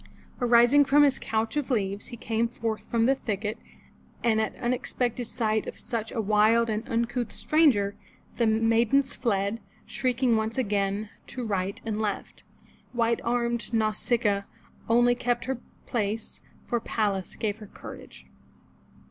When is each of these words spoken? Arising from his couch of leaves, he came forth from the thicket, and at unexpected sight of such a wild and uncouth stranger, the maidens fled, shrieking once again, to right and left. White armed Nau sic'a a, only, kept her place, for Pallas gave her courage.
Arising 0.41 0.83
from 0.83 1.03
his 1.03 1.19
couch 1.19 1.55
of 1.55 1.69
leaves, 1.69 2.07
he 2.07 2.17
came 2.17 2.47
forth 2.47 2.89
from 2.89 3.05
the 3.05 3.13
thicket, 3.13 3.59
and 4.23 4.41
at 4.41 4.55
unexpected 4.55 5.25
sight 5.25 5.67
of 5.67 5.77
such 5.77 6.11
a 6.11 6.19
wild 6.19 6.71
and 6.71 6.89
uncouth 6.89 7.31
stranger, 7.31 7.95
the 8.37 8.47
maidens 8.47 9.15
fled, 9.15 9.59
shrieking 9.85 10.35
once 10.35 10.57
again, 10.57 11.09
to 11.27 11.45
right 11.45 11.81
and 11.85 12.01
left. 12.01 12.41
White 12.93 13.21
armed 13.23 13.71
Nau 13.75 13.91
sic'a 13.91 14.35
a, 14.37 14.45
only, 14.89 15.13
kept 15.13 15.45
her 15.45 15.59
place, 15.85 16.41
for 16.65 16.79
Pallas 16.79 17.35
gave 17.35 17.57
her 17.59 17.67
courage. 17.67 18.25